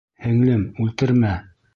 Һеңлем, 0.27 0.63
үлтермә! 0.85 1.35